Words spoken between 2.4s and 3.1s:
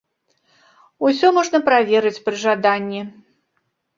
жаданні.